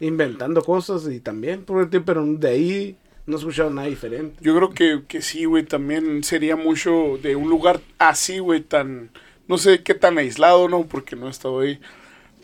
[0.00, 4.36] inventando cosas y también, por el tiempo, pero de ahí no he escuchado nada diferente.
[4.40, 9.10] Yo creo que, que sí, güey, también sería mucho de un lugar así, güey, tan,
[9.48, 10.84] no sé qué tan aislado, ¿no?
[10.84, 11.80] Porque no he estado ahí.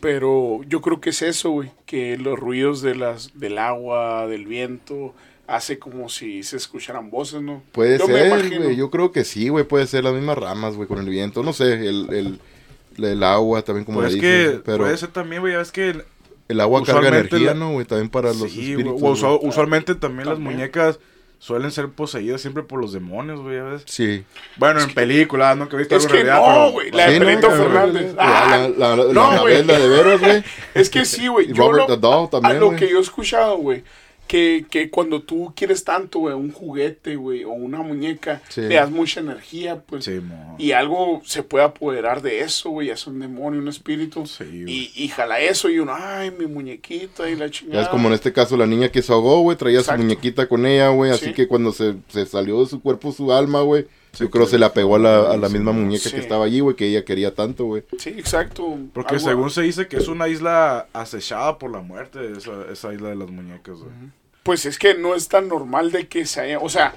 [0.01, 4.47] Pero yo creo que es eso, güey, que los ruidos de las, del agua, del
[4.47, 5.15] viento,
[5.47, 7.63] hace como si se escucharan voces, ¿no?
[7.73, 8.77] Puede Yo ser, güey.
[8.77, 9.65] Yo creo que sí, güey.
[9.65, 11.43] Puede ser las mismas ramas, güey, con el viento.
[11.43, 12.07] No sé, el,
[12.99, 14.53] el, el agua también, como Pues le es dicen.
[14.59, 16.03] que Pero puede ser también, güey, ya ves que
[16.49, 17.87] el agua carga energía, la- ¿no, güey?
[17.87, 19.01] También para los Sí, espíritus.
[19.03, 20.99] usual- usualmente también, las muñecas
[21.41, 23.83] suelen ser poseídas siempre por los demonios, güey, ya ves.
[23.87, 24.25] Sí.
[24.57, 27.07] Bueno, en películas, no que he visto Es algo en que realidad, no, güey, la
[27.07, 27.27] de Sí, ¿no?
[27.27, 28.15] Benito La- Fernández.
[28.15, 29.63] La, Ah, la, la, la, no, la, güey.
[29.65, 30.45] de.
[30.75, 31.53] Es que sí, güey.
[31.53, 33.83] Robert lo, the Dog también, a lo que yo he escuchado, güey,
[34.31, 38.61] que, que cuando tú quieres tanto, güey, un juguete, güey, o una muñeca, Sí.
[38.61, 40.05] le das mucha energía, pues.
[40.05, 40.55] Sí, mo.
[40.57, 42.91] Y algo se puede apoderar de eso, güey.
[42.91, 44.27] Es un demonio, un espíritu.
[44.27, 44.71] Sí, güey.
[44.73, 47.81] y, y jala eso y uno, ay, mi muñequita y la chingada.
[47.81, 50.01] Ya es como en este caso la niña que se ahogó, güey, traía Exacto.
[50.01, 51.33] su muñequita con ella, güey, así Sí.
[51.35, 54.51] que cuando se, se salió de su cuerpo su alma, güey, Sí, yo creo que-
[54.53, 56.11] se le apegó a la, a la misma muñeca Sí.
[56.13, 57.83] que estaba allí, güey, que ella quería tanto, güey.
[57.99, 58.77] Sí, exacto.
[58.93, 62.93] Porque Algo- según se dice que es una isla acechada por la muerte, esa, esa
[62.93, 63.91] isla de las muñecas, güey.
[64.43, 66.59] Pues es que no es tan normal de que se haya.
[66.61, 66.95] O sea,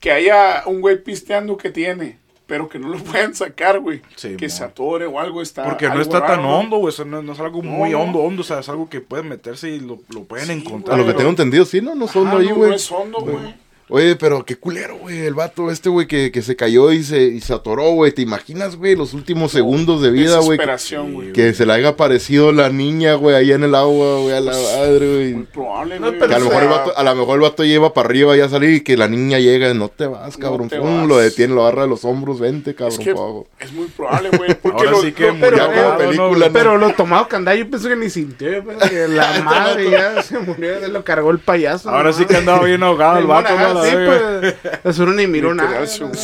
[0.00, 4.00] que haya un güey pisteando que tiene, pero que no lo puedan sacar, güey.
[4.16, 4.50] Sí, que mo.
[4.54, 5.64] se atore o algo está.
[5.64, 6.58] Porque no está raro, tan ¿no?
[6.58, 6.88] hondo, güey.
[6.88, 8.00] o sea, no, no es algo No, muy no.
[8.00, 8.40] hondo, hondo.
[8.42, 10.98] O sea, es algo que pueden meterse y lo, lo pueden Sí, A encontrar.
[10.98, 12.70] lo que tengo entendido, sí, no, no son Ah, ahí, no, güey.
[12.70, 13.54] no es hondo, güey.
[13.88, 17.22] Oye, pero qué culero, güey, el vato este, güey, que, que se cayó y se,
[17.22, 18.10] y se atoró, güey.
[18.10, 20.58] ¿Te imaginas, güey, los últimos segundos de vida, güey?
[20.58, 21.32] Que, Desesperación, güey.
[21.32, 24.50] que se le haya aparecido la niña, güey, ahí en el agua, güey, a la
[24.52, 25.44] madre, Muy güey.
[25.52, 26.18] probable, No, güey.
[26.18, 28.46] Que a lo, mejor el vato, a lo mejor el vato lleva para arriba ya
[28.46, 30.68] a salir y que la niña llega, no te vas, No cabrón.
[30.68, 31.06] te Pum, vas.
[31.06, 34.54] lo detiene, lo agarra de los hombros, vente, cabrón, es, que es muy probable, güey.
[34.60, 36.46] Porque Ahora lo- sí que murió pero- como película, ¿no?
[36.46, 36.52] ¿no?
[36.52, 38.48] Pero lo tomado que andaba, yo pensé que ni sintió,
[38.88, 41.88] que la madre ya se murió, se lo cargó el payaso.
[41.90, 42.12] Ahora ¿no?
[42.16, 43.86] sí que andaba bien ahogado el vato, ajá, ¿no?
[43.86, 44.40] La sí, verga.
[44.82, 45.86] pues, eso no ni miró nada.
[45.86, 46.16] sí, güey.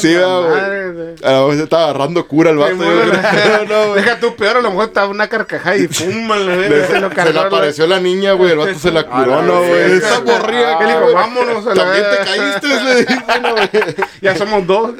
[1.23, 2.75] A lo mejor se estaba agarrando cura el vato.
[3.69, 4.03] No, güey.
[4.03, 7.15] Deja tú peor, a lo mejor estaba una carcajada y pum, Le- se lo se
[7.15, 7.33] cargó.
[7.33, 8.53] le apareció la niña, güey.
[8.53, 9.93] El vato se la curó, no, güey.
[9.93, 10.75] Esa morría.
[10.75, 14.03] Ah, que Él le dijo, vámonos a la También te caíste, le dijo.
[14.21, 14.93] Ya somos dos.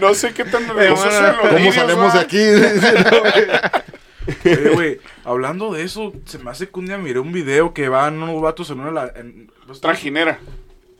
[0.00, 2.38] No sé qué tan ¿Cómo salimos de aquí?
[3.10, 4.88] No, güey.
[4.88, 8.22] Eh, hablando de eso, se me hace que un día miré un video que van
[8.22, 8.90] unos vatos en una...
[8.90, 10.38] la- En, pues, Trajinera.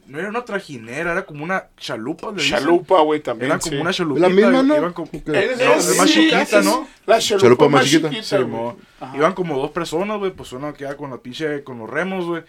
[0.06, 2.30] No era una trajinera, era como una chalupa.
[2.32, 2.42] le.
[2.42, 3.50] Chalupa, güey, también.
[3.50, 3.80] Era como sí.
[3.80, 4.28] una chalupita.
[4.28, 4.76] La misma, ¿no?
[4.76, 5.26] iban como- Ok.
[5.26, 6.86] No, Es- es más sí, chiquita, es- ¿no?
[7.06, 8.10] La chalupa, Chalupa más más chiquita.
[8.10, 8.38] chiquita.
[8.38, 9.16] Sí.
[9.16, 12.42] Iban como dos personas, güey, pues una queda con la pinche, con los remos, güey,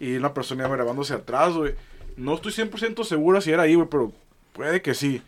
[0.00, 1.74] y una persona iba grabándose atrás, güey.
[2.16, 4.12] No estoy 100% segura si era ahí, güey, pero
[4.52, 5.22] puede que sí.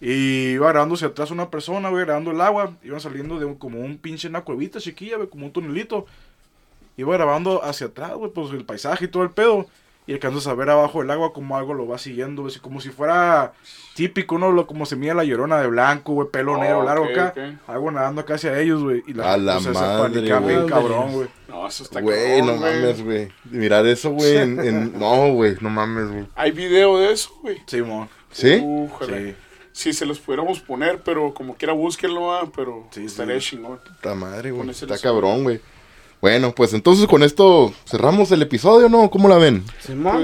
[0.00, 2.72] Y iba grabándose atrás una persona, güey, grabando el agua.
[2.82, 6.06] Iban saliendo de un- como un pinche una cuevita chiquilla, güey, como un tunelito.
[6.96, 9.66] iba grabando hacia atrás, güey, pues el paisaje y todo el pedo.
[10.10, 12.88] Y alcanzas a ver abajo del agua como algo lo va siguiendo, güey, como si
[12.90, 13.52] fuera
[13.94, 14.50] típico, ¿no?
[14.50, 17.32] Lo, como se mira la llorona de blanco, güey, pelo Oh, negro largo acá.
[17.36, 17.68] ok.
[17.68, 19.04] Algo nadando casi a ellos, güey.
[19.06, 20.66] Y A la sea, se madre, güey.
[20.66, 21.28] cabrón, güey.
[21.48, 22.74] No, eso está Güey, no güey.
[22.80, 23.28] mames, güey.
[23.44, 24.36] Mirar eso, güey.
[24.38, 26.26] en- en- No, güey, no mames, güey.
[26.34, 27.62] Hay video de eso, güey.
[27.66, 28.08] Simón.
[28.32, 28.60] ¿Sí?
[28.60, 29.16] Újala.
[29.16, 29.34] Sí.
[29.72, 33.50] Si se los pudiéramos poner, pero como quiera búsquenlo, ah, pero Sí, estaría sí.
[33.50, 33.78] chingón.
[33.78, 34.70] Puta madre, güey.
[34.70, 35.60] Está cabrón, güey.
[36.20, 39.10] Bueno, pues entonces con esto cerramos el episodio, ¿no?
[39.10, 39.64] ¿Cómo la ven?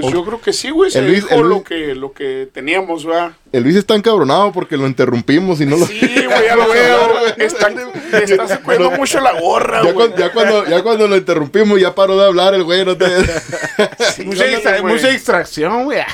[0.02, 0.90] Pues yo creo que sí, güey.
[0.90, 3.32] Se El Luis- dijo el Luis- lo que, lo que teníamos, ¿verdad?
[3.57, 5.87] El Luis está encabronado porque lo interrumpimos y no lo...
[5.87, 7.27] Sí, güey, ya lo veo.
[7.38, 10.11] Está, sacudiendo mucho la gorra, Ya, güey.
[10.16, 13.07] ya cuando, ya cuando lo interrumpimos ya paró de hablar el güey, no te...
[13.07, 14.95] mucha, ándale, distra- güey.
[14.95, 16.01] mucha distracción, güey.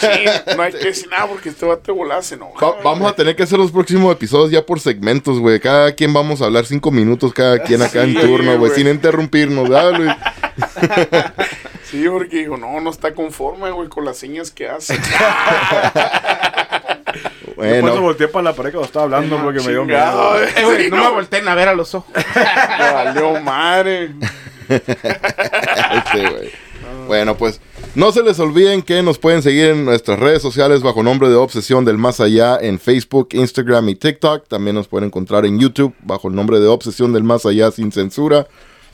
[0.00, 2.64] Sí, no hay que decir nada porque este vato volá se enoja.
[2.64, 5.58] Va- vamos a tener que hacer los próximos episodios ya por segmentos, güey.
[5.60, 9.68] Cada quien vamos a hablar cinco minutos cada quien acá en turno, güey, sin interrumpirnos,
[9.68, 10.12] ¿verdad, Luis?
[11.90, 14.94] Sí, porque digo, no, no está conforme, güey, con las señas que hace.
[17.60, 20.42] Por eso Bueno, volteé para la pared cuando estaba hablando porque me dio miedo.
[20.42, 20.48] eh.
[20.56, 22.10] Eh, güey, Sí, no me volteen a ver a los ojos.
[22.14, 24.10] Me valió madre.
[26.12, 26.50] güey.
[27.06, 27.60] Bueno, pues
[27.94, 31.34] no se les olviden que nos pueden seguir en nuestras redes sociales bajo nombre de
[31.34, 34.46] Obsesión del Más Allá en Facebook, Instagram y TikTok.
[34.48, 37.90] También nos pueden encontrar en YouTube bajo el nombre de Obsesión del Más Allá sin
[37.92, 38.46] censura.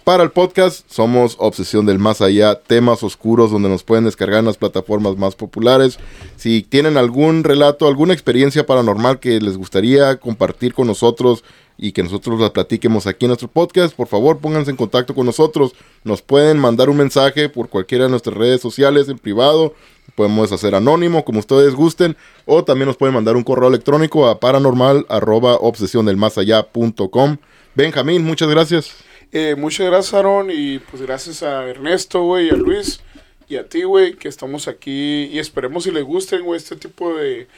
[0.07, 4.45] Para el podcast somos Obsesión del Más Allá, temas oscuros donde nos pueden descargar en
[4.45, 5.99] las plataformas más populares.
[6.37, 11.43] Si tienen algún relato, alguna experiencia paranormal que les gustaría compartir con nosotros
[11.77, 15.27] y que nosotros la platiquemos aquí en nuestro podcast, por favor pónganse en contacto con
[15.27, 15.73] nosotros.
[16.05, 19.75] Nos pueden mandar un mensaje por cualquiera de nuestras redes sociales en privado.
[20.15, 22.17] Podemos hacer anónimo como ustedes gusten.
[22.45, 27.39] O también nos pueden mandar un correo electrónico a paranormal arroba obsesiondelmasallá.com.
[27.75, 29.05] Benjamín, muchas gracias.
[29.33, 33.01] Eh, muchas gracias, Aaron, y pues gracias a Ernesto, güey, y a Luis,
[33.49, 37.15] y a ti, güey, que estamos aquí, y esperemos si les gusten, güey, este tipo
[37.15, 37.49] de,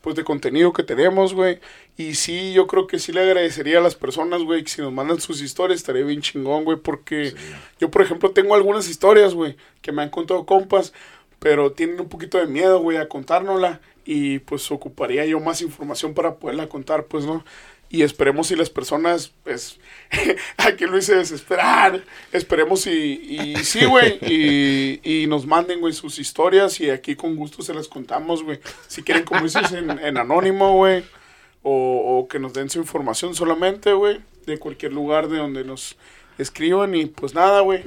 [0.00, 1.60] pues, de contenido que tenemos, güey,
[1.96, 4.92] y sí, yo creo que sí le agradecería a las personas, güey, que si nos
[4.92, 7.34] mandan sus historias, estaría bien chingón, güey, porque
[7.78, 10.92] yo, por ejemplo, tengo algunas historias, güey, que me han contado compas,
[11.38, 16.14] pero tienen un poquito de miedo, güey, a contárnosla, y pues ocuparía yo más información
[16.14, 17.44] para poderla contar, pues, ¿no?
[17.90, 19.78] Y esperemos si las personas, pues,
[20.58, 22.04] aquí lo hice desesperar.
[22.32, 24.18] Esperemos y, y sí, güey.
[24.22, 28.60] Y, nos manden, güey, sus historias y aquí con gusto se las contamos, güey.
[28.86, 31.04] Si quieren, como dices, en, en anónimo, güey.
[31.62, 34.20] O, o que nos den su información solamente, güey.
[34.46, 35.96] De cualquier lugar de donde nos
[36.36, 36.94] escriban.
[36.94, 37.84] Y pues nada, güey.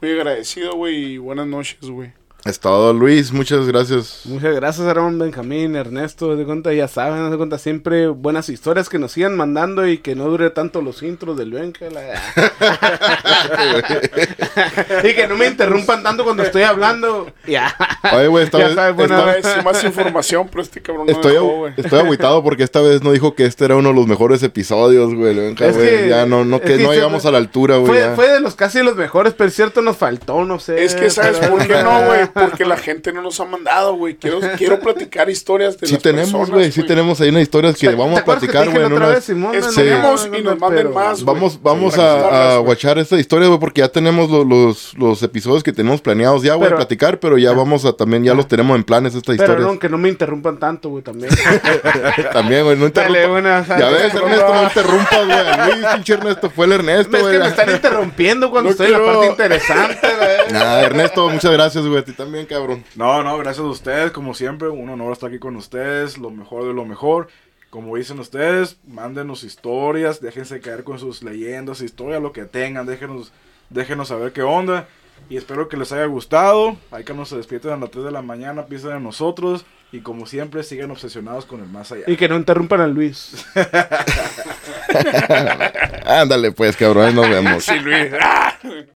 [0.00, 1.12] Muy agradecido, güey.
[1.12, 2.12] Y buenas noches, güey.
[2.44, 3.32] Es todo, Luis.
[3.32, 4.20] Muchas gracias.
[4.26, 6.36] Muchas gracias, Aaron, Benjamín, Ernesto.
[6.36, 10.14] De cuenta, ya saben, de cuenta, siempre buenas historias que nos sigan mandando y que
[10.14, 11.86] no dure tanto los intros del Benja.
[11.88, 12.04] la-
[15.04, 17.30] y que no me interrumpan tanto cuando estoy hablando.
[17.46, 17.74] Ya.
[18.12, 21.32] Oye, güey, esta Ya vez- sabes, esta- vez más información, pero este cabrón no Estoy,
[21.32, 24.42] dejó, estoy agüitado porque esta vez no dijo que este era uno de los mejores
[24.42, 25.34] episodios, güey.
[25.34, 25.88] Benja, Es güey.
[25.88, 28.02] que- ya no, no, que que no llegamos a la altura, güey.
[28.14, 30.84] Fue, de los casi los mejores, pero es cierto nos faltó, no sé.
[30.84, 32.33] Es que, ¿sabes por qué no, güey?
[32.34, 34.16] Porque la gente no nos ha mandado, güey.
[34.16, 36.72] Quiero, quiero platicar historias de Sí las tenemos, personas, güey.
[36.72, 38.88] Sí tenemos ahí unas historias que ¿Te vamos a platicar, güey.
[38.88, 39.54] vez, Simón?
[39.54, 41.24] Es- No, tenemos y no, nos manden pero- más.
[41.24, 45.62] Vamos, vamos Sí, a, guachar esta historia, güey, porque ya tenemos lo- los, los episodios
[45.62, 48.48] que tenemos planeados ya, güey, a Pero- platicar, pero ya vamos a también, ya los
[48.48, 49.72] tenemos en planes estas Pero historias.
[49.72, 51.30] no, que no me interrumpan tanto, güey, también.
[52.32, 53.68] También, güey, no Dale, interrumpas.
[53.78, 55.36] Ya ves, Ernesto, no interrumpas, güey.
[55.76, 57.32] Luis, pinche Ernesto, fue el Ernesto, Es güey.
[57.34, 60.52] que me están interrumpiendo cuando estoy en la parte interesante, güey.
[60.52, 62.02] Nah, Ernesto, muchas gracias, güey.
[62.24, 62.82] También, cabrón.
[62.96, 66.64] No, no, gracias a ustedes, como siempre, un honor estar aquí con ustedes, lo mejor
[66.64, 67.28] de lo mejor.
[67.68, 73.30] Como dicen ustedes, mándenos historias, déjense caer con sus leyendas, historias, lo que tengan, déjenos,
[73.68, 74.88] déjenos saber qué onda.
[75.28, 76.78] Y espero que les haya gustado.
[76.90, 79.66] Hay que nos se despierten a las 3 de la mañana, piensen en nosotros.
[79.92, 82.04] Y como siempre, sigan obsesionados con el más allá.
[82.06, 83.44] Y que no interrumpan a Luis.
[86.06, 87.64] Ándale, pues, cabrón, ahí nos vemos.
[87.64, 88.12] Sí, Luis.
[88.18, 88.58] ¡Ah!